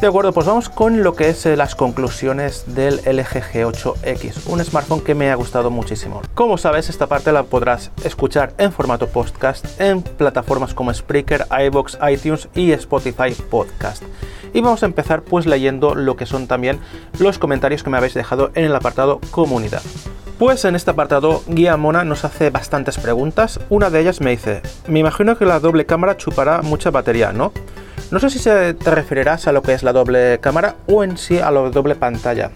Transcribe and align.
De 0.00 0.06
acuerdo, 0.06 0.32
pues 0.32 0.46
vamos 0.46 0.68
con 0.68 1.02
lo 1.02 1.16
que 1.16 1.28
es 1.28 1.44
eh, 1.44 1.56
las 1.56 1.74
conclusiones 1.74 2.72
del 2.72 2.98
LG 2.98 3.42
G8X, 3.52 4.46
un 4.46 4.64
smartphone 4.64 5.00
que 5.00 5.16
me 5.16 5.28
ha 5.28 5.34
gustado 5.34 5.72
muchísimo. 5.72 6.22
Como 6.34 6.56
sabes, 6.56 6.88
esta 6.88 7.08
parte 7.08 7.32
la 7.32 7.42
podrás 7.42 7.90
escuchar 8.04 8.54
en 8.58 8.70
formato 8.70 9.08
podcast 9.08 9.80
en 9.80 10.02
plataformas 10.02 10.72
como 10.72 10.94
Spreaker, 10.94 11.46
iBox, 11.66 11.98
iTunes 12.12 12.48
y 12.54 12.70
Spotify 12.70 13.34
Podcast. 13.50 14.04
Y 14.54 14.60
vamos 14.60 14.84
a 14.84 14.86
empezar 14.86 15.22
pues 15.22 15.46
leyendo 15.46 15.96
lo 15.96 16.14
que 16.14 16.26
son 16.26 16.46
también 16.46 16.78
los 17.18 17.40
comentarios 17.40 17.82
que 17.82 17.90
me 17.90 17.96
habéis 17.96 18.14
dejado 18.14 18.52
en 18.54 18.66
el 18.66 18.76
apartado 18.76 19.18
comunidad. 19.32 19.82
Pues 20.38 20.64
en 20.64 20.76
este 20.76 20.92
apartado, 20.92 21.42
Guía 21.48 21.76
Mona 21.76 22.04
nos 22.04 22.24
hace 22.24 22.50
bastantes 22.50 22.98
preguntas. 22.98 23.58
Una 23.68 23.90
de 23.90 23.98
ellas 23.98 24.20
me 24.20 24.30
dice, 24.30 24.62
me 24.86 25.00
imagino 25.00 25.36
que 25.36 25.44
la 25.44 25.58
doble 25.58 25.86
cámara 25.86 26.16
chupará 26.16 26.62
mucha 26.62 26.92
batería, 26.92 27.32
¿no? 27.32 27.52
No 28.10 28.18
sé 28.20 28.30
si 28.30 28.38
te 28.42 28.90
referirás 28.90 29.46
a 29.48 29.52
lo 29.52 29.60
que 29.60 29.74
es 29.74 29.82
la 29.82 29.92
doble 29.92 30.38
cámara 30.40 30.76
o 30.86 31.04
en 31.04 31.18
sí 31.18 31.38
a 31.38 31.50
la 31.50 31.68
doble 31.68 31.94
pantalla. 31.94 32.50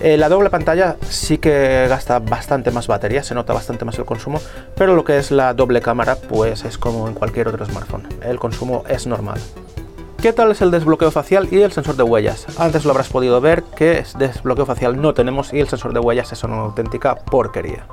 Eh, 0.00 0.16
la 0.16 0.28
doble 0.28 0.50
pantalla 0.50 0.96
sí 1.08 1.38
que 1.38 1.86
gasta 1.88 2.20
bastante 2.20 2.70
más 2.70 2.86
batería, 2.86 3.24
se 3.24 3.34
nota 3.34 3.52
bastante 3.52 3.84
más 3.84 3.98
el 3.98 4.04
consumo, 4.04 4.40
pero 4.76 4.94
lo 4.94 5.04
que 5.04 5.18
es 5.18 5.30
la 5.30 5.52
doble 5.54 5.80
cámara 5.80 6.16
pues 6.16 6.64
es 6.64 6.78
como 6.78 7.08
en 7.08 7.14
cualquier 7.14 7.48
otro 7.48 7.64
smartphone, 7.64 8.06
el 8.22 8.38
consumo 8.38 8.84
es 8.88 9.06
normal. 9.06 9.40
¿Qué 10.20 10.32
tal 10.32 10.50
es 10.50 10.60
el 10.60 10.70
desbloqueo 10.70 11.10
facial 11.10 11.48
y 11.50 11.62
el 11.62 11.72
sensor 11.72 11.96
de 11.96 12.02
huellas? 12.02 12.46
Antes 12.58 12.84
lo 12.84 12.90
habrás 12.92 13.08
podido 13.08 13.40
ver 13.40 13.62
que 13.74 14.04
desbloqueo 14.18 14.66
facial 14.66 15.00
no 15.00 15.14
tenemos 15.14 15.52
y 15.52 15.60
el 15.60 15.68
sensor 15.68 15.92
de 15.92 16.00
huellas 16.00 16.30
es 16.32 16.44
una 16.44 16.58
auténtica 16.58 17.16
porquería. 17.16 17.86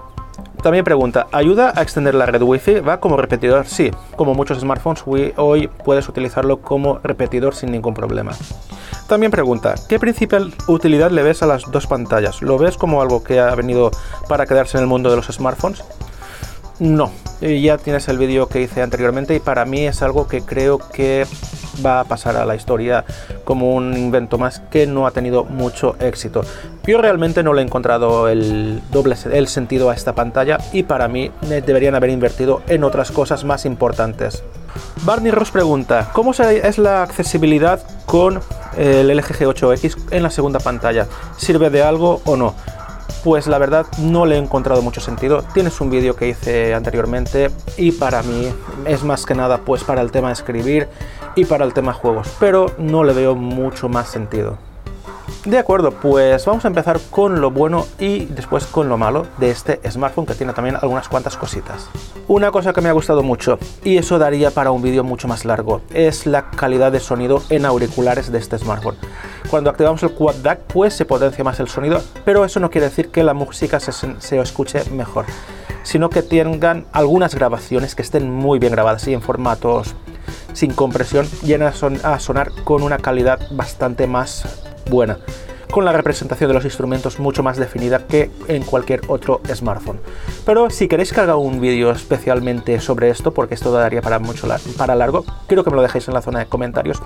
También 0.64 0.86
pregunta, 0.86 1.28
¿ayuda 1.34 1.74
a 1.76 1.82
extender 1.82 2.16
la 2.16 2.26
red 2.26 2.42
Wi-Fi? 2.42 2.80
¿Va 2.80 3.02
como 3.02 3.18
repetidor? 3.18 3.68
Sí, 3.68 3.92
como 4.16 4.34
muchos 4.34 4.62
smartphones, 4.62 5.04
hoy 5.36 5.68
puedes 5.84 6.08
utilizarlo 6.08 6.62
como 6.62 7.00
repetidor 7.04 7.54
sin 7.54 7.70
ningún 7.70 7.94
problema. 7.94 8.32
También 9.10 9.30
pregunta, 9.30 9.76
¿qué 9.90 10.00
principal 10.00 10.54
utilidad 10.68 11.12
le 11.12 11.22
ves 11.22 11.44
a 11.44 11.48
las 11.48 11.70
dos 11.70 11.86
pantallas? 11.86 12.42
¿Lo 12.42 12.58
ves 12.58 12.78
como 12.78 13.02
algo 13.02 13.26
que 13.26 13.42
ha 13.42 13.54
venido 13.56 13.92
para 14.30 14.46
quedarse 14.46 14.78
en 14.78 14.84
el 14.84 14.88
mundo 14.88 15.10
de 15.10 15.18
los 15.18 15.28
smartphones? 15.28 15.84
No, 16.80 17.12
ya 17.42 17.78
tienes 17.78 18.08
el 18.08 18.18
vídeo 18.18 18.48
que 18.48 18.62
hice 18.62 18.82
anteriormente 18.82 19.36
y 19.36 19.42
para 19.42 19.66
mí 19.66 19.86
es 19.86 20.02
algo 20.02 20.30
que 20.30 20.44
creo 20.44 20.80
que 20.80 21.28
va 21.86 22.02
a 22.02 22.04
pasar 22.04 22.38
a 22.38 22.46
la 22.46 22.56
historia 22.56 23.06
como 23.44 23.74
un 23.74 23.96
invento 23.96 24.38
más 24.38 24.60
que 24.60 24.88
no 24.88 25.08
ha 25.08 25.12
tenido 25.12 25.44
mucho 25.44 25.96
éxito. 26.00 26.44
Yo 26.86 27.02
realmente 27.02 27.44
no 27.44 27.54
le 27.54 27.62
he 27.62 27.66
encontrado 27.66 28.28
el 28.28 28.82
doble 28.92 29.16
el 29.32 29.48
sentido 29.48 29.90
a 29.90 29.94
esta 29.94 30.16
pantalla 30.16 30.58
y 30.72 30.84
para 30.84 31.08
mí 31.08 31.32
deberían 31.42 31.96
haber 31.96 32.10
invertido 32.10 32.62
en 32.68 32.84
otras 32.84 33.12
cosas 33.12 33.44
más 33.44 33.66
importantes. 33.66 34.44
Barney 35.06 35.32
Ross 35.32 35.52
pregunta, 35.52 36.10
¿cómo 36.14 36.32
es 36.32 36.78
la 36.78 37.04
accesibilidad 37.04 37.82
con 38.06 38.40
el 38.78 39.16
LG 39.16 39.40
G8X 39.40 39.98
en 40.12 40.24
la 40.24 40.30
segunda 40.30 40.60
pantalla? 40.60 41.08
¿Sirve 41.38 41.70
de 41.70 41.84
algo 41.84 42.22
o 42.26 42.36
no? 42.36 42.56
Pues 43.24 43.48
la 43.48 43.58
verdad 43.58 43.86
no 44.00 44.26
le 44.26 44.36
he 44.36 44.38
encontrado 44.38 44.82
mucho 44.82 45.02
sentido. 45.02 45.44
Tienes 45.54 45.80
un 45.82 45.90
vídeo 45.90 46.16
que 46.16 46.30
hice 46.30 46.74
anteriormente 46.74 47.50
y 47.78 47.92
para 47.92 48.22
mí 48.24 48.52
es 48.86 49.04
más 49.04 49.26
que 49.26 49.36
nada 49.36 49.60
pues 49.60 49.84
para 49.84 50.02
el 50.02 50.12
tema 50.12 50.32
escribir 50.32 50.88
y 51.36 51.46
para 51.46 51.66
el 51.66 51.74
tema 51.74 51.94
juegos, 51.94 52.28
pero 52.40 52.72
no 52.78 53.04
le 53.04 53.14
veo 53.14 53.36
mucho 53.36 53.90
más 53.90 54.10
sentido. 54.10 54.58
De 55.46 55.58
acuerdo, 55.58 55.92
pues 55.92 56.46
vamos 56.46 56.64
a 56.64 56.70
empezar 56.70 57.00
con 57.10 57.42
lo 57.42 57.52
bueno 57.52 57.86
y 58.00 58.26
después 58.26 58.66
con 58.66 58.88
lo 58.88 58.98
malo 58.98 59.26
de 59.40 59.52
este 59.52 59.80
smartphone 59.90 60.26
que 60.26 60.36
tiene 60.36 60.54
también 60.54 60.78
algunas 60.82 61.10
cuantas 61.10 61.36
cositas. 61.36 61.90
Una 62.30 62.52
cosa 62.52 62.72
que 62.72 62.80
me 62.80 62.88
ha 62.88 62.94
gustado 62.94 63.24
mucho, 63.24 63.60
y 63.84 63.98
eso 63.98 64.20
daría 64.20 64.52
para 64.52 64.72
un 64.72 64.82
vídeo 64.82 65.04
mucho 65.04 65.28
más 65.28 65.44
largo, 65.44 65.82
es 65.94 66.26
la 66.26 66.50
calidad 66.52 66.94
de 66.94 67.02
sonido 67.02 67.42
en 67.50 67.66
auriculares 67.66 68.32
de 68.32 68.38
este 68.38 68.58
smartphone. 68.58 68.96
Cuando 69.50 69.70
activamos 69.70 70.02
el 70.04 70.12
Quad 70.12 70.36
DAC, 70.36 70.60
pues 70.62 70.94
se 70.94 71.06
potencia 71.06 71.44
más 71.44 71.60
el 71.60 71.68
sonido, 71.68 72.02
pero 72.26 72.44
eso 72.46 72.60
no 72.60 72.70
quiere 72.70 72.88
decir 72.88 73.10
que 73.10 73.24
la 73.24 73.34
música 73.34 73.80
se, 73.80 73.92
se 74.20 74.40
escuche 74.40 74.84
mejor, 74.92 75.26
sino 75.84 76.10
que 76.10 76.24
tengan 76.24 76.86
algunas 76.92 77.36
grabaciones 77.36 77.96
que 77.96 78.02
estén 78.02 78.32
muy 78.32 78.60
bien 78.60 78.72
grabadas 78.74 79.08
y 79.08 79.14
en 79.14 79.22
formatos 79.22 79.96
sin 80.54 80.74
compresión 80.74 81.28
llegan 81.44 81.74
a 82.04 82.20
sonar 82.20 82.52
con 82.64 82.84
una 82.84 82.98
calidad 82.98 83.40
bastante 83.52 84.08
más 84.08 84.46
buena 84.90 85.18
con 85.74 85.86
la 85.86 85.92
representación 85.92 86.50
de 86.50 86.54
los 86.54 86.66
instrumentos 86.66 87.18
mucho 87.18 87.42
más 87.42 87.58
definida 87.58 88.06
que 88.06 88.30
en 88.48 88.62
cualquier 88.62 89.02
otro 89.08 89.42
smartphone. 89.52 90.00
Pero 90.46 90.70
si 90.70 90.88
queréis 90.88 91.12
que 91.12 91.20
haga 91.20 91.36
un 91.36 91.60
vídeo 91.60 91.90
especialmente 91.90 92.80
sobre 92.80 93.10
esto, 93.10 93.34
porque 93.34 93.56
esto 93.56 93.72
daría 93.72 94.04
para 94.04 94.20
mucho 94.20 94.48
para 94.78 94.94
largo, 94.94 95.26
quiero 95.48 95.64
que 95.64 95.72
me 95.72 95.76
lo 95.78 95.82
dejéis 95.82 96.08
en 96.08 96.14
la 96.14 96.22
zona 96.22 96.38
de 96.38 96.46
comentarios 96.46 97.02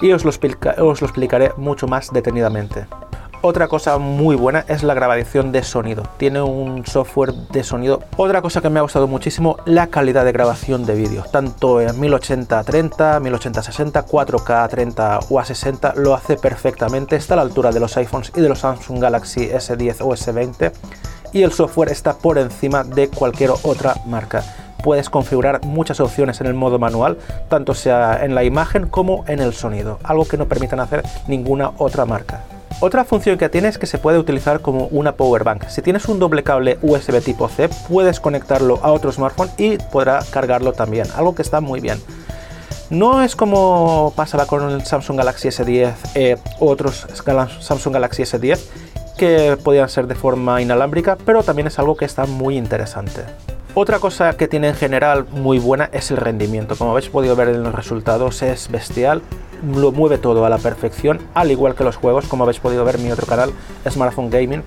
y 0.00 0.12
os 0.12 0.24
lo, 0.24 0.30
os 0.30 1.00
lo 1.00 1.06
explicaré 1.06 1.52
mucho 1.56 1.86
más 1.86 2.12
detenidamente. 2.12 2.86
Otra 3.42 3.68
cosa 3.68 3.98
muy 3.98 4.34
buena 4.34 4.64
es 4.66 4.82
la 4.82 4.94
grabación 4.94 5.52
de 5.52 5.62
sonido. 5.62 6.02
Tiene 6.16 6.42
un 6.42 6.84
software 6.84 7.32
de 7.32 7.62
sonido. 7.62 8.02
Otra 8.16 8.42
cosa 8.42 8.60
que 8.60 8.70
me 8.70 8.80
ha 8.80 8.82
gustado 8.82 9.06
muchísimo, 9.06 9.58
la 9.66 9.86
calidad 9.86 10.24
de 10.24 10.32
grabación 10.32 10.84
de 10.84 10.96
vídeo. 10.96 11.24
Tanto 11.30 11.80
en 11.80 11.90
1080-30, 11.90 13.20
1080-60, 13.20 14.04
4K-30 14.04 15.26
o 15.30 15.38
A60 15.38 15.94
lo 15.94 16.14
hace 16.14 16.36
perfectamente. 16.36 17.14
Está 17.14 17.34
a 17.34 17.36
la 17.36 17.42
altura 17.42 17.70
de 17.70 17.78
los 17.78 17.96
iPhones 17.96 18.32
y 18.34 18.40
de 18.40 18.48
los 18.48 18.60
Samsung 18.60 19.00
Galaxy 19.00 19.48
S10 19.48 20.00
o 20.00 20.08
S20. 20.08 20.72
Y 21.32 21.42
el 21.42 21.52
software 21.52 21.90
está 21.90 22.18
por 22.18 22.38
encima 22.38 22.82
de 22.82 23.08
cualquier 23.08 23.50
otra 23.62 23.94
marca 24.06 24.42
puedes 24.86 25.10
configurar 25.10 25.64
muchas 25.64 25.98
opciones 25.98 26.40
en 26.40 26.46
el 26.46 26.54
modo 26.54 26.78
manual, 26.78 27.18
tanto 27.48 27.74
sea 27.74 28.24
en 28.24 28.36
la 28.36 28.44
imagen 28.44 28.86
como 28.86 29.24
en 29.26 29.40
el 29.40 29.52
sonido, 29.52 29.98
algo 30.04 30.28
que 30.28 30.36
no 30.36 30.46
permitan 30.46 30.78
hacer 30.78 31.02
ninguna 31.26 31.72
otra 31.78 32.06
marca. 32.06 32.44
Otra 32.78 33.04
función 33.04 33.36
que 33.36 33.48
tiene 33.48 33.66
es 33.66 33.78
que 33.78 33.88
se 33.88 33.98
puede 33.98 34.16
utilizar 34.16 34.60
como 34.60 34.86
una 34.92 35.16
power 35.16 35.42
bank. 35.42 35.64
Si 35.66 35.82
tienes 35.82 36.06
un 36.06 36.20
doble 36.20 36.44
cable 36.44 36.78
USB 36.82 37.20
tipo 37.20 37.48
C, 37.48 37.68
puedes 37.88 38.20
conectarlo 38.20 38.78
a 38.80 38.92
otro 38.92 39.10
smartphone 39.10 39.50
y 39.56 39.76
podrá 39.76 40.20
cargarlo 40.30 40.72
también, 40.72 41.08
algo 41.16 41.34
que 41.34 41.42
está 41.42 41.60
muy 41.60 41.80
bien. 41.80 42.00
No 42.88 43.24
es 43.24 43.34
como 43.34 44.12
pasaba 44.14 44.46
con 44.46 44.70
el 44.70 44.84
Samsung 44.84 45.16
Galaxy 45.16 45.48
S10 45.48 45.94
eh, 46.14 46.36
u 46.60 46.68
otros 46.68 47.08
Samsung 47.58 47.92
Galaxy 47.92 48.22
S10 48.22 48.60
que 49.16 49.56
podían 49.62 49.88
ser 49.88 50.06
de 50.06 50.14
forma 50.14 50.60
inalámbrica, 50.60 51.16
pero 51.24 51.42
también 51.42 51.66
es 51.66 51.78
algo 51.78 51.96
que 51.96 52.04
está 52.04 52.26
muy 52.26 52.56
interesante. 52.56 53.22
Otra 53.74 53.98
cosa 53.98 54.36
que 54.36 54.48
tiene 54.48 54.68
en 54.68 54.74
general 54.74 55.26
muy 55.30 55.58
buena 55.58 55.90
es 55.92 56.10
el 56.10 56.16
rendimiento. 56.16 56.76
Como 56.76 56.92
habéis 56.92 57.10
podido 57.10 57.36
ver 57.36 57.48
en 57.48 57.62
los 57.62 57.74
resultados 57.74 58.42
es 58.42 58.70
bestial 58.70 59.22
lo 59.62 59.92
mueve 59.92 60.18
todo 60.18 60.44
a 60.44 60.50
la 60.50 60.58
perfección, 60.58 61.20
al 61.34 61.50
igual 61.50 61.74
que 61.74 61.84
los 61.84 61.96
juegos, 61.96 62.26
como 62.26 62.44
habéis 62.44 62.60
podido 62.60 62.84
ver 62.84 62.96
en 62.96 63.04
mi 63.04 63.12
otro 63.12 63.26
canal, 63.26 63.52
Smartphone 63.88 64.30
Gaming, 64.30 64.62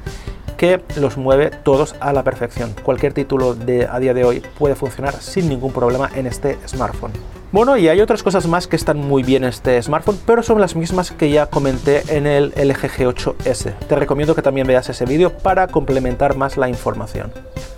que 0.60 0.82
los 0.98 1.18
mueve 1.18 1.52
todos 1.64 1.96
a 2.02 2.12
la 2.12 2.24
perfección. 2.24 2.76
Cualquier 2.84 3.14
título 3.14 3.56
de 3.56 3.88
a 3.88 3.98
día 3.98 4.14
de 4.14 4.26
hoy 4.26 4.44
puede 4.60 4.76
funcionar 4.76 5.16
sin 5.16 5.48
ningún 5.48 5.72
problema 5.72 6.10
en 6.14 6.28
este 6.28 6.58
smartphone. 6.68 7.14
Bueno, 7.54 7.78
y 7.78 7.88
hay 7.88 8.02
otras 8.02 8.22
cosas 8.22 8.46
más 8.46 8.68
que 8.68 8.76
están 8.76 8.98
muy 8.98 9.24
bien 9.24 9.44
en 9.44 9.50
este 9.50 9.82
smartphone, 9.82 10.20
pero 10.26 10.44
son 10.44 10.60
las 10.60 10.76
mismas 10.76 11.12
que 11.12 11.32
ya 11.32 11.48
comenté 11.48 12.04
en 12.16 12.28
el 12.28 12.50
LG 12.50 12.92
G8S. 12.92 13.74
Te 13.88 13.96
recomiendo 13.96 14.36
que 14.36 14.42
también 14.42 14.68
veas 14.68 14.90
ese 14.90 15.06
vídeo 15.06 15.32
para 15.32 15.68
complementar 15.68 16.36
más 16.36 16.58
la 16.58 16.68
información. 16.68 17.32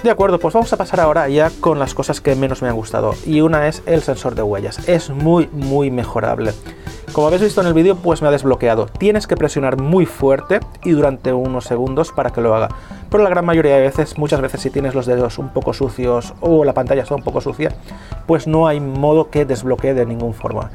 De 0.04 0.10
acuerdo, 0.10 0.40
pues 0.40 0.56
vamos 0.56 0.74
a 0.74 0.78
pasar 0.78 1.00
ahora 1.00 1.30
ya 1.30 1.52
con 1.62 1.78
las 1.78 1.94
cosas 1.94 2.20
que 2.20 2.36
menos 2.36 2.64
me 2.64 2.68
han 2.68 2.76
gustado. 2.76 3.14
Y 3.26 3.42
una 3.42 3.68
es 3.68 3.84
el 3.86 4.02
sensor 4.02 4.34
de 4.34 4.42
huellas. 4.42 4.90
Es 4.90 5.12
muy, 5.12 5.48
muy 5.54 5.92
mejorable. 5.92 6.52
Como 7.14 7.28
habéis 7.28 7.42
visto 7.42 7.60
en 7.60 7.68
el 7.68 7.74
vídeo, 7.74 7.98
pues 7.98 8.22
me 8.22 8.30
ha 8.30 8.32
desbloqueado. 8.32 8.86
Tienes 8.86 9.28
que 9.28 9.36
presionar 9.36 9.82
muy 9.82 10.06
fuerte 10.06 10.62
y 10.82 10.92
durante 10.92 11.34
unos 11.34 11.66
segundos 11.66 12.14
para 12.14 12.30
que 12.30 12.40
lo 12.40 12.56
haga. 12.56 12.70
Pero 13.10 13.22
la 13.22 13.30
gran 13.30 13.44
mayoría 13.44 13.76
de 13.76 13.82
veces, 13.82 14.18
muchas 14.18 14.40
veces 14.40 14.62
si 14.62 14.70
tienes 14.70 14.96
los 14.96 15.06
dedos 15.08 15.38
un 15.38 15.50
poco 15.50 15.74
sucios 15.74 16.34
o 16.40 16.64
la 16.64 16.74
pantalla 16.74 17.04
está 17.04 17.16
un 17.16 17.24
poco 17.24 17.42
sucia, 17.42 17.76
pues 18.28 18.48
no 18.48 18.66
hay 18.66 18.80
modo 18.80 19.30
que 19.30 19.44
desbloquee 19.44 19.94
de 19.94 20.06
ninguna 20.06 20.34
forma. 20.34 20.72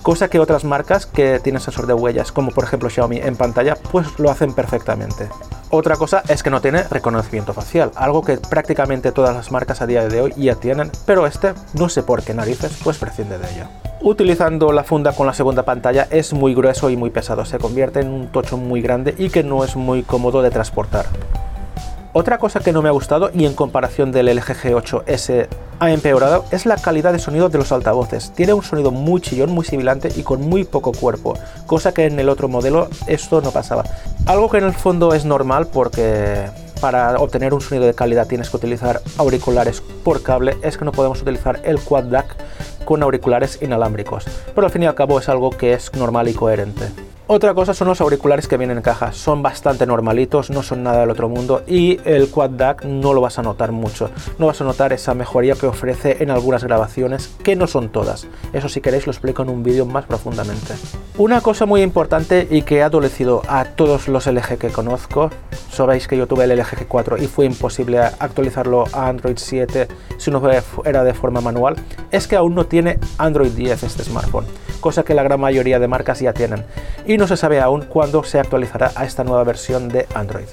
Cosa 0.00 0.28
que 0.28 0.38
otras 0.38 0.64
marcas 0.64 1.04
que 1.04 1.40
tienen 1.40 1.60
sensor 1.60 1.86
de 1.86 1.92
huellas, 1.92 2.32
como 2.32 2.52
por 2.52 2.64
ejemplo 2.64 2.88
Xiaomi 2.88 3.18
en 3.18 3.36
pantalla, 3.36 3.76
pues 3.92 4.18
lo 4.18 4.30
hacen 4.30 4.54
perfectamente. 4.54 5.28
Otra 5.68 5.96
cosa 5.96 6.22
es 6.28 6.42
que 6.42 6.48
no 6.48 6.62
tiene 6.62 6.84
reconocimiento 6.84 7.52
facial, 7.52 7.90
algo 7.96 8.22
que 8.22 8.38
prácticamente 8.38 9.12
todas 9.12 9.36
las 9.36 9.50
marcas 9.50 9.82
a 9.82 9.86
día 9.86 10.08
de 10.08 10.22
hoy 10.22 10.32
ya 10.36 10.54
tienen, 10.54 10.90
pero 11.04 11.26
este 11.26 11.52
no 11.74 11.90
sé 11.90 12.02
por 12.02 12.22
qué 12.22 12.32
narices 12.32 12.80
pues 12.82 12.96
prescinde 12.96 13.36
de 13.36 13.50
ello. 13.50 13.85
Utilizando 14.06 14.70
la 14.70 14.84
funda 14.84 15.10
con 15.10 15.26
la 15.26 15.34
segunda 15.34 15.64
pantalla 15.64 16.06
es 16.12 16.32
muy 16.32 16.54
grueso 16.54 16.90
y 16.90 16.96
muy 16.96 17.10
pesado, 17.10 17.44
se 17.44 17.58
convierte 17.58 17.98
en 17.98 18.08
un 18.08 18.28
tocho 18.28 18.56
muy 18.56 18.80
grande 18.80 19.16
y 19.18 19.30
que 19.30 19.42
no 19.42 19.64
es 19.64 19.74
muy 19.74 20.04
cómodo 20.04 20.42
de 20.42 20.50
transportar. 20.50 21.06
Otra 22.12 22.38
cosa 22.38 22.60
que 22.60 22.72
no 22.72 22.82
me 22.82 22.88
ha 22.88 22.92
gustado 22.92 23.32
y 23.34 23.46
en 23.46 23.54
comparación 23.54 24.12
del 24.12 24.26
LG 24.26 24.62
G8S 24.62 25.48
ha 25.80 25.90
empeorado 25.90 26.44
es 26.52 26.66
la 26.66 26.76
calidad 26.76 27.14
de 27.14 27.18
sonido 27.18 27.48
de 27.48 27.58
los 27.58 27.72
altavoces. 27.72 28.30
Tiene 28.30 28.52
un 28.52 28.62
sonido 28.62 28.92
muy 28.92 29.20
chillón, 29.20 29.50
muy 29.50 29.64
sibilante 29.64 30.12
y 30.14 30.22
con 30.22 30.40
muy 30.40 30.62
poco 30.62 30.92
cuerpo, 30.92 31.34
cosa 31.66 31.92
que 31.92 32.06
en 32.06 32.20
el 32.20 32.28
otro 32.28 32.46
modelo 32.46 32.86
esto 33.08 33.40
no 33.40 33.50
pasaba. 33.50 33.82
Algo 34.26 34.48
que 34.48 34.58
en 34.58 34.66
el 34.66 34.74
fondo 34.74 35.14
es 35.14 35.24
normal 35.24 35.66
porque 35.66 36.46
para 36.80 37.16
obtener 37.18 37.54
un 37.54 37.60
sonido 37.60 37.86
de 37.86 37.94
calidad 37.94 38.28
tienes 38.28 38.50
que 38.50 38.56
utilizar 38.56 39.00
auriculares 39.18 39.82
por 40.04 40.22
cable, 40.22 40.56
es 40.62 40.78
que 40.78 40.84
no 40.84 40.92
podemos 40.92 41.20
utilizar 41.20 41.60
el 41.64 41.80
quad 41.80 42.04
DAC 42.04 42.36
con 42.86 43.02
auriculares 43.02 43.60
inalámbricos. 43.60 44.24
Pero 44.54 44.66
al 44.66 44.72
fin 44.72 44.84
y 44.84 44.86
al 44.86 44.94
cabo 44.94 45.18
es 45.18 45.28
algo 45.28 45.50
que 45.50 45.74
es 45.74 45.94
normal 45.94 46.28
y 46.28 46.32
coherente. 46.32 46.86
Otra 47.28 47.54
cosa 47.54 47.74
son 47.74 47.88
los 47.88 48.00
auriculares 48.00 48.46
que 48.46 48.56
vienen 48.56 48.76
en 48.76 48.82
caja. 48.84 49.10
Son 49.10 49.42
bastante 49.42 49.84
normalitos, 49.84 50.48
no 50.50 50.62
son 50.62 50.84
nada 50.84 51.00
del 51.00 51.10
otro 51.10 51.28
mundo 51.28 51.64
y 51.66 51.98
el 52.04 52.30
Quad 52.30 52.50
DAC 52.50 52.84
no 52.84 53.14
lo 53.14 53.20
vas 53.20 53.40
a 53.40 53.42
notar 53.42 53.72
mucho. 53.72 54.10
No 54.38 54.46
vas 54.46 54.60
a 54.60 54.64
notar 54.64 54.92
esa 54.92 55.12
mejoría 55.12 55.56
que 55.56 55.66
ofrece 55.66 56.22
en 56.22 56.30
algunas 56.30 56.62
grabaciones, 56.62 57.34
que 57.42 57.56
no 57.56 57.66
son 57.66 57.88
todas. 57.88 58.28
Eso 58.52 58.68
si 58.68 58.80
queréis 58.80 59.06
lo 59.06 59.10
explico 59.10 59.42
en 59.42 59.48
un 59.48 59.64
vídeo 59.64 59.86
más 59.86 60.04
profundamente. 60.04 60.74
Una 61.18 61.40
cosa 61.40 61.66
muy 61.66 61.82
importante 61.82 62.46
y 62.48 62.62
que 62.62 62.84
ha 62.84 62.86
adolecido 62.86 63.42
a 63.48 63.64
todos 63.64 64.06
los 64.06 64.28
LG 64.28 64.56
que 64.56 64.68
conozco, 64.68 65.30
sabéis 65.68 66.06
que 66.06 66.16
yo 66.16 66.28
tuve 66.28 66.44
el 66.44 66.56
LG 66.56 66.86
G4 66.86 67.20
y 67.20 67.26
fue 67.26 67.46
imposible 67.46 67.98
actualizarlo 67.98 68.84
a 68.92 69.08
Android 69.08 69.36
7 69.36 69.88
si 70.16 70.30
no 70.30 70.40
era 70.84 71.02
de 71.02 71.14
forma 71.14 71.40
manual, 71.40 71.74
es 72.12 72.28
que 72.28 72.36
aún 72.36 72.54
no 72.54 72.66
tiene 72.66 73.00
Android 73.18 73.50
10 73.50 73.82
este 73.82 74.04
smartphone 74.04 74.46
cosa 74.86 75.02
que 75.04 75.14
la 75.14 75.24
gran 75.24 75.40
mayoría 75.40 75.80
de 75.80 75.88
marcas 75.88 76.20
ya 76.20 76.32
tienen, 76.32 76.64
no 77.18 77.26
se 77.26 77.36
sabe 77.36 77.60
aún 77.60 77.82
cuándo 77.82 78.24
se 78.24 78.38
actualizará 78.38 78.92
a 78.94 79.04
esta 79.04 79.24
nueva 79.24 79.44
versión 79.44 79.88
de 79.88 80.06
Android. 80.14 80.46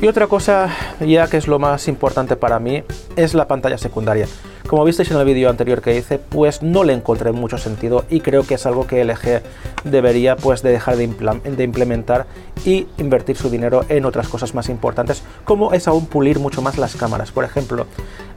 Y 0.00 0.06
otra 0.06 0.26
cosa, 0.26 0.70
ya 1.00 1.28
que 1.28 1.36
es 1.36 1.46
lo 1.46 1.58
más 1.58 1.86
importante 1.88 2.36
para 2.36 2.58
mí, 2.58 2.82
es 3.16 3.34
la 3.34 3.46
pantalla 3.46 3.78
secundaria. 3.78 4.26
Como 4.66 4.84
visteis 4.84 5.10
en 5.10 5.16
el 5.18 5.24
vídeo 5.24 5.50
anterior 5.50 5.82
que 5.82 5.96
hice, 5.96 6.18
pues 6.18 6.62
no 6.62 6.84
le 6.84 6.92
encontré 6.92 7.32
mucho 7.32 7.58
sentido 7.58 8.04
y 8.08 8.20
creo 8.20 8.44
que 8.44 8.54
es 8.54 8.66
algo 8.66 8.86
que 8.86 9.04
LG 9.04 9.42
debería 9.84 10.36
pues 10.36 10.62
de 10.62 10.70
dejar 10.70 10.96
de, 10.96 11.08
de, 11.08 11.64
implementar 11.64 12.26
y 12.64 12.86
invertir 12.98 13.36
su 13.36 13.50
dinero 13.50 13.84
en 13.88 14.04
otras 14.04 14.28
cosas 14.28 14.54
más 14.54 14.68
importantes, 14.68 15.24
como 15.44 15.72
es 15.72 15.88
aún 15.88 16.06
pulir 16.06 16.38
mucho 16.38 16.62
más 16.62 16.78
las 16.78 16.94
cámaras. 16.94 17.32
Por 17.32 17.44
ejemplo, 17.44 17.86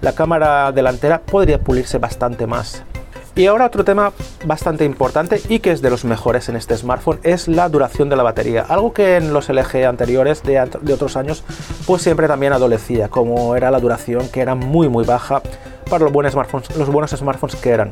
la 0.01 0.13
cámara 0.13 0.71
delantera 0.71 1.21
podría 1.21 1.59
pulirse 1.59 2.00
bastante 2.00 2.47
más 2.47 2.83
y 3.35 3.47
ahora 3.47 3.65
otro 3.65 3.83
tema 3.83 4.13
bastante 4.45 4.85
importante 4.85 5.41
y 5.50 5.59
que 5.59 5.71
es 5.71 5.81
de 5.81 5.89
los 5.89 6.06
mejores 6.06 6.50
en 6.50 6.56
este 6.56 6.77
smartphone 6.77 7.19
es 7.24 7.47
la 7.47 7.68
duración 7.69 8.09
de 8.09 8.15
la 8.15 8.24
batería. 8.24 8.65
Algo 8.68 8.94
que 8.94 9.18
en 9.18 9.33
los 9.33 9.50
LG 9.50 9.85
anteriores 9.88 10.44
de, 10.44 10.59
otros 10.94 11.18
años 11.18 11.44
pues 11.88 12.01
siempre 12.03 12.27
también 12.27 12.53
adolecía, 12.53 13.09
como 13.09 13.56
era 13.56 13.71
la 13.71 13.80
duración 13.80 14.30
que 14.30 14.41
era 14.41 14.56
muy 14.56 14.88
muy 14.88 15.03
baja 15.03 15.41
para 15.89 16.03
los 16.03 16.13
buenos 16.13 16.33
smartphones, 16.33 16.75
los 16.75 16.89
buenos 16.89 17.12
smartphones 17.12 17.56
que 17.56 17.69
eran. 17.69 17.91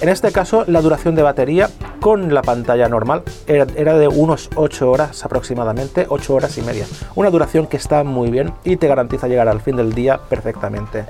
En 0.00 0.08
este 0.08 0.32
caso 0.32 0.64
la 0.66 0.80
duración 0.80 1.14
de 1.14 1.22
batería 1.22 1.70
con 2.00 2.34
la 2.34 2.42
pantalla 2.42 2.88
normal 2.88 3.22
era, 3.46 3.66
era 3.76 3.96
de 3.96 4.08
unos 4.08 4.50
8 4.56 4.90
horas 4.90 5.24
aproximadamente, 5.24 6.06
8 6.08 6.34
horas 6.34 6.58
y 6.58 6.62
media. 6.62 6.86
Una 7.14 7.30
duración 7.30 7.66
que 7.66 7.76
está 7.76 8.02
muy 8.02 8.30
bien 8.30 8.52
y 8.64 8.76
te 8.76 8.88
garantiza 8.88 9.28
llegar 9.28 9.48
al 9.48 9.60
fin 9.60 9.76
del 9.76 9.92
día 9.92 10.18
perfectamente. 10.28 11.04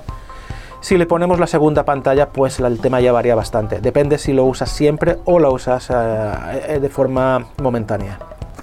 Si 0.81 0.97
le 0.97 1.07
ponemos 1.07 1.39
la 1.39 1.47
segunda 1.47 1.85
pantalla, 1.85 2.31
pues 2.31 2.59
el 2.59 2.81
tema 2.81 3.01
ya 3.01 3.13
varía 3.13 3.35
bastante. 3.35 3.81
Depende 3.81 4.17
si 4.17 4.33
lo 4.33 4.45
usas 4.47 4.71
siempre 4.71 5.19
o 5.27 5.39
lo 5.39 5.53
usas 5.53 5.89
eh, 5.91 6.79
de 6.81 6.89
forma 6.89 7.47
momentánea. 7.63 8.19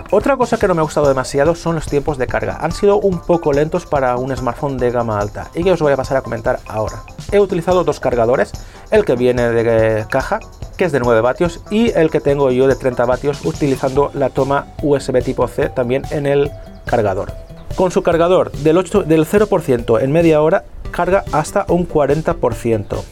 Otra 0.09 0.35
cosa 0.35 0.57
que 0.57 0.67
no 0.67 0.73
me 0.73 0.79
ha 0.79 0.83
gustado 0.83 1.07
demasiado 1.07 1.53
son 1.53 1.75
los 1.75 1.85
tiempos 1.85 2.17
de 2.17 2.27
carga. 2.27 2.57
Han 2.61 2.71
sido 2.71 2.97
un 2.97 3.19
poco 3.19 3.53
lentos 3.53 3.85
para 3.85 4.17
un 4.17 4.35
smartphone 4.35 4.77
de 4.77 4.89
gama 4.89 5.19
alta 5.19 5.49
y 5.53 5.63
que 5.63 5.71
os 5.71 5.81
voy 5.81 5.93
a 5.93 5.97
pasar 5.97 6.17
a 6.17 6.21
comentar 6.21 6.59
ahora. 6.67 7.03
He 7.31 7.39
utilizado 7.39 7.83
dos 7.83 7.99
cargadores, 7.99 8.51
el 8.89 9.05
que 9.05 9.15
viene 9.15 9.49
de 9.49 10.05
caja, 10.07 10.39
que 10.77 10.85
es 10.85 10.91
de 10.93 11.01
9 11.01 11.21
vatios, 11.21 11.59
y 11.69 11.91
el 11.91 12.09
que 12.09 12.21
tengo 12.21 12.49
yo 12.51 12.67
de 12.67 12.75
30 12.75 13.05
vatios 13.05 13.45
utilizando 13.45 14.09
la 14.13 14.29
toma 14.29 14.67
USB 14.81 15.21
tipo 15.23 15.47
C 15.47 15.69
también 15.69 16.03
en 16.09 16.25
el 16.25 16.51
cargador. 16.85 17.33
Con 17.75 17.91
su 17.91 18.01
cargador 18.01 18.51
del, 18.53 18.77
8, 18.77 19.03
del 19.03 19.27
0% 19.27 20.01
en 20.01 20.11
media 20.11 20.41
hora 20.41 20.63
carga 20.97 21.23
hasta 21.31 21.63
un 21.69 21.88
40%. 21.88 23.03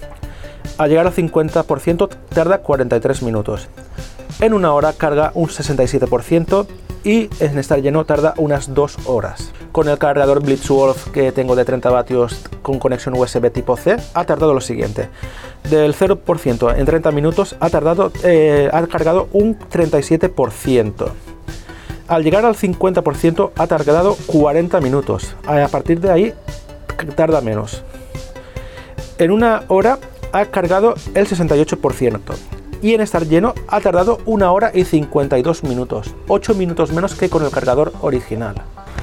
Al 0.79 0.89
llegar 0.89 1.05
al 1.05 1.13
50% 1.13 2.09
tarda 2.29 2.57
43 2.57 3.21
minutos. 3.21 3.67
En 4.39 4.55
una 4.55 4.73
hora 4.73 4.93
carga 4.93 5.31
un 5.35 5.47
67% 5.47 6.65
y 7.03 7.29
en 7.39 7.59
estar 7.59 7.79
lleno 7.83 8.03
tarda 8.03 8.33
unas 8.37 8.73
2 8.73 8.97
horas. 9.05 9.51
Con 9.71 9.87
el 9.87 9.99
cargador 9.99 10.41
Blitzwolf 10.41 11.09
que 11.11 11.31
tengo 11.31 11.55
de 11.55 11.63
30 11.63 11.91
vatios 11.91 12.41
con 12.63 12.79
conexión 12.79 13.13
USB 13.15 13.51
tipo 13.51 13.77
C 13.77 13.97
ha 14.15 14.25
tardado 14.25 14.55
lo 14.55 14.61
siguiente. 14.61 15.09
Del 15.69 15.93
0% 15.93 16.75
en 16.75 16.85
30 16.87 17.11
minutos 17.11 17.55
ha, 17.59 17.69
tardado, 17.69 18.11
eh, 18.23 18.67
ha 18.73 18.87
cargado 18.87 19.29
un 19.31 19.59
37%. 19.59 21.11
Al 22.07 22.23
llegar 22.23 22.45
al 22.45 22.55
50% 22.55 23.51
ha 23.55 23.67
tardado 23.67 24.17
40 24.25 24.81
minutos. 24.81 25.35
A 25.45 25.67
partir 25.67 25.99
de 25.99 26.11
ahí 26.11 26.33
tarda 27.15 27.41
menos. 27.41 27.83
En 29.17 29.31
una 29.31 29.63
hora 29.67 29.99
ha 30.31 30.45
cargado 30.45 30.95
el 31.13 31.27
68% 31.27 32.19
y 32.81 32.93
en 32.93 33.01
estar 33.01 33.25
lleno 33.25 33.53
ha 33.67 33.79
tardado 33.79 34.19
una 34.25 34.51
hora 34.51 34.71
y 34.73 34.83
52 34.83 35.63
minutos, 35.63 36.13
8 36.27 36.53
minutos 36.55 36.91
menos 36.91 37.15
que 37.15 37.29
con 37.29 37.43
el 37.43 37.51
cargador 37.51 37.93
original. 38.01 38.55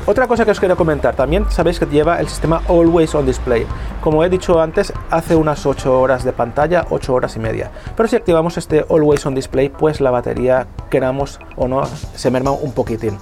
Otra 0.04 0.26
cosa 0.26 0.44
que 0.44 0.50
os 0.50 0.58
quiero 0.58 0.76
comentar, 0.76 1.14
también 1.14 1.46
sabéis 1.48 1.78
que 1.78 1.86
lleva 1.86 2.18
el 2.18 2.28
sistema 2.28 2.60
Always 2.68 3.14
on 3.14 3.24
Display. 3.24 3.64
Como 4.00 4.24
he 4.24 4.28
dicho 4.28 4.60
antes, 4.60 4.92
hace 5.10 5.36
unas 5.36 5.64
8 5.64 6.00
horas 6.00 6.24
de 6.24 6.32
pantalla, 6.32 6.86
8 6.90 7.14
horas 7.14 7.36
y 7.36 7.38
media. 7.38 7.70
Pero 7.96 8.08
si 8.08 8.16
activamos 8.16 8.58
este 8.58 8.84
Always 8.90 9.24
on 9.26 9.36
Display, 9.36 9.68
pues 9.68 10.00
la 10.00 10.10
batería, 10.10 10.66
queramos 10.90 11.38
o 11.56 11.68
no, 11.68 11.86
se 11.86 12.30
merma 12.32 12.50
un 12.50 12.72
poquitín 12.72 13.16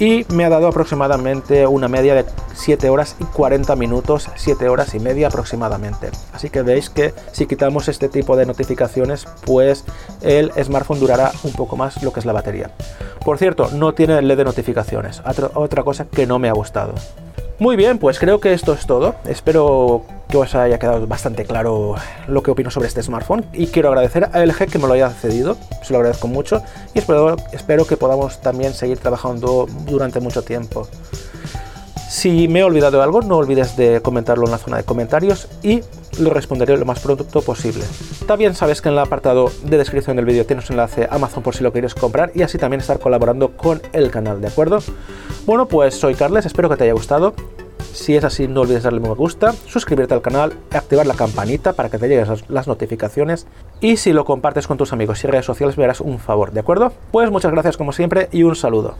y 0.00 0.26
me 0.32 0.46
ha 0.46 0.48
dado 0.48 0.66
aproximadamente 0.66 1.66
una 1.66 1.86
media 1.86 2.14
de 2.14 2.24
7 2.54 2.88
horas 2.88 3.16
y 3.20 3.24
40 3.24 3.76
minutos, 3.76 4.30
7 4.34 4.66
horas 4.68 4.94
y 4.94 4.98
media 4.98 5.28
aproximadamente. 5.28 6.08
Así 6.32 6.48
que 6.48 6.62
veis 6.62 6.88
que 6.88 7.12
si 7.32 7.46
quitamos 7.46 7.86
este 7.88 8.08
tipo 8.08 8.34
de 8.36 8.46
notificaciones, 8.46 9.28
pues 9.44 9.84
el 10.22 10.50
smartphone 10.64 11.00
durará 11.00 11.30
un 11.44 11.52
poco 11.52 11.76
más 11.76 12.02
lo 12.02 12.14
que 12.14 12.20
es 12.20 12.26
la 12.26 12.32
batería. 12.32 12.70
Por 13.24 13.36
cierto, 13.36 13.68
no 13.72 13.92
tiene 13.92 14.20
LED 14.22 14.38
de 14.38 14.44
notificaciones, 14.44 15.22
otra 15.54 15.82
cosa 15.82 16.06
que 16.06 16.26
no 16.26 16.38
me 16.38 16.48
ha 16.48 16.54
gustado. 16.54 16.94
Muy 17.58 17.76
bien, 17.76 17.98
pues 17.98 18.18
creo 18.18 18.40
que 18.40 18.54
esto 18.54 18.72
es 18.72 18.86
todo. 18.86 19.16
Espero 19.26 20.02
que 20.30 20.36
os 20.36 20.54
haya 20.54 20.78
quedado 20.78 21.06
bastante 21.06 21.44
claro 21.44 21.96
lo 22.28 22.42
que 22.42 22.52
opino 22.52 22.70
sobre 22.70 22.86
este 22.86 23.02
smartphone 23.02 23.44
y 23.52 23.66
quiero 23.66 23.88
agradecer 23.88 24.30
a 24.32 24.44
LG 24.44 24.70
que 24.70 24.78
me 24.78 24.86
lo 24.86 24.94
haya 24.94 25.10
cedido, 25.10 25.56
se 25.82 25.92
lo 25.92 25.98
agradezco 25.98 26.28
mucho 26.28 26.62
y 26.94 27.00
espero, 27.00 27.36
espero 27.52 27.84
que 27.84 27.96
podamos 27.96 28.40
también 28.40 28.72
seguir 28.72 28.98
trabajando 28.98 29.66
durante 29.86 30.20
mucho 30.20 30.42
tiempo. 30.42 30.86
Si 32.08 32.48
me 32.48 32.60
he 32.60 32.64
olvidado 32.64 33.02
algo, 33.02 33.22
no 33.22 33.36
olvides 33.36 33.76
de 33.76 34.00
comentarlo 34.02 34.44
en 34.44 34.52
la 34.52 34.58
zona 34.58 34.76
de 34.76 34.84
comentarios 34.84 35.48
y 35.62 35.82
lo 36.18 36.30
responderé 36.30 36.76
lo 36.76 36.84
más 36.84 37.00
pronto 37.00 37.42
posible. 37.42 37.84
También 38.26 38.54
sabes 38.54 38.82
que 38.82 38.88
en 38.88 38.94
el 38.94 39.00
apartado 39.00 39.50
de 39.64 39.78
descripción 39.78 40.16
del 40.16 40.26
vídeo 40.26 40.46
tienes 40.46 40.68
un 40.70 40.74
enlace 40.74 41.08
a 41.10 41.16
Amazon 41.16 41.42
por 41.42 41.56
si 41.56 41.64
lo 41.64 41.72
quieres 41.72 41.94
comprar 41.94 42.30
y 42.34 42.42
así 42.42 42.58
también 42.58 42.80
estar 42.80 42.98
colaborando 42.98 43.56
con 43.56 43.82
el 43.92 44.10
canal, 44.10 44.40
¿de 44.40 44.48
acuerdo? 44.48 44.78
Bueno, 45.46 45.66
pues 45.66 45.94
soy 45.94 46.14
Carles, 46.14 46.46
espero 46.46 46.68
que 46.68 46.76
te 46.76 46.84
haya 46.84 46.92
gustado. 46.92 47.34
Si 47.92 48.16
es 48.16 48.24
así, 48.24 48.48
no 48.48 48.62
olvides 48.62 48.84
darle 48.84 49.00
me 49.00 49.08
gusta, 49.10 49.52
suscribirte 49.66 50.14
al 50.14 50.22
canal, 50.22 50.52
activar 50.72 51.06
la 51.06 51.14
campanita 51.14 51.72
para 51.72 51.90
que 51.90 51.98
te 51.98 52.08
lleguen 52.08 52.26
las 52.48 52.66
notificaciones 52.66 53.46
y 53.80 53.96
si 53.96 54.12
lo 54.12 54.24
compartes 54.24 54.66
con 54.66 54.78
tus 54.78 54.92
amigos 54.92 55.22
y 55.24 55.26
redes 55.26 55.46
sociales 55.46 55.76
me 55.76 55.84
harás 55.84 56.00
un 56.00 56.18
favor, 56.18 56.52
¿de 56.52 56.60
acuerdo? 56.60 56.92
Pues 57.10 57.30
muchas 57.30 57.52
gracias 57.52 57.76
como 57.76 57.92
siempre 57.92 58.28
y 58.32 58.44
un 58.44 58.56
saludo. 58.56 58.94